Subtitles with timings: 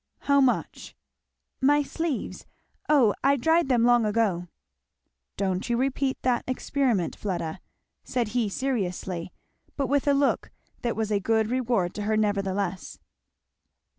[0.21, 0.95] "How much?"
[1.61, 2.47] "My sleeves,
[2.89, 4.47] O I dried them long ago."
[5.37, 7.59] "Don't you repeat that experiment, Fleda,"
[8.03, 9.31] said he seriously,
[9.77, 10.49] but with a look
[10.81, 12.97] that was a good reward to her nevertheless.